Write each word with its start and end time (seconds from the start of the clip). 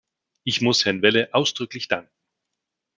Ich 0.43 0.61
muss 0.61 0.83
Herrn 0.85 1.03
Welle 1.03 1.31
ausdrücklich 1.31 1.87
danken. 1.87 2.09